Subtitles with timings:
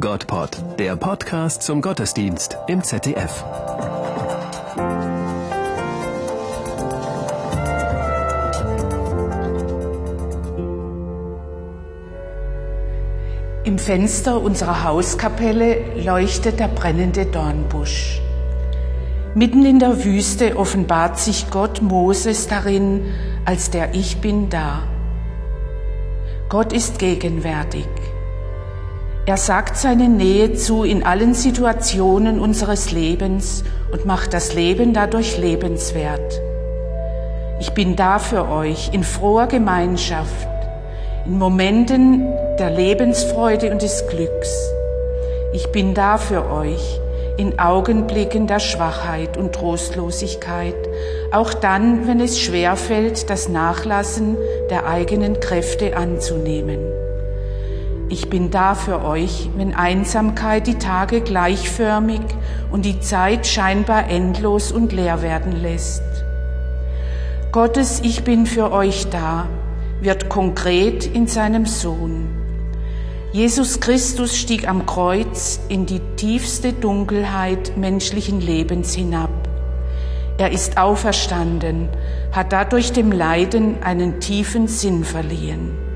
[0.00, 3.44] Gottpod, der Podcast zum Gottesdienst im ZDF.
[13.64, 18.20] Im Fenster unserer Hauskapelle leuchtet der brennende Dornbusch.
[19.34, 23.04] Mitten in der Wüste offenbart sich Gott Moses darin
[23.44, 24.82] als der Ich bin da.
[26.48, 27.86] Gott ist gegenwärtig.
[29.30, 33.62] Er sagt seine Nähe zu in allen Situationen unseres Lebens
[33.92, 36.40] und macht das Leben dadurch lebenswert.
[37.60, 40.48] Ich bin da für euch in froher Gemeinschaft,
[41.26, 42.26] in Momenten
[42.58, 44.52] der Lebensfreude und des Glücks.
[45.52, 46.98] Ich bin da für euch
[47.36, 50.74] in Augenblicken der Schwachheit und Trostlosigkeit,
[51.30, 54.36] auch dann, wenn es schwer fällt, das Nachlassen
[54.70, 56.80] der eigenen Kräfte anzunehmen.
[58.12, 62.20] Ich bin da für euch, wenn Einsamkeit die Tage gleichförmig
[62.72, 66.02] und die Zeit scheinbar endlos und leer werden lässt.
[67.52, 69.46] Gottes Ich bin für euch da
[70.00, 72.28] wird konkret in seinem Sohn.
[73.32, 79.30] Jesus Christus stieg am Kreuz in die tiefste Dunkelheit menschlichen Lebens hinab.
[80.36, 81.88] Er ist auferstanden,
[82.32, 85.89] hat dadurch dem Leiden einen tiefen Sinn verliehen.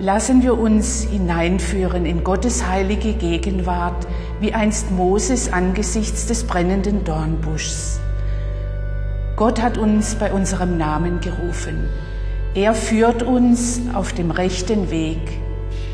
[0.00, 4.06] Lassen wir uns hineinführen in Gottes heilige Gegenwart,
[4.38, 7.98] wie einst Moses angesichts des brennenden Dornbuschs.
[9.34, 11.88] Gott hat uns bei unserem Namen gerufen.
[12.54, 15.20] Er führt uns auf dem rechten Weg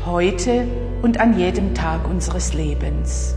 [0.05, 0.67] heute
[1.01, 3.35] und an jedem Tag unseres Lebens.